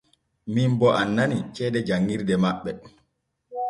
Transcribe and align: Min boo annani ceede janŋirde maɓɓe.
Min 0.53 0.71
boo 0.79 0.93
annani 1.01 1.37
ceede 1.55 1.79
janŋirde 1.87 2.35
maɓɓe. 2.43 2.71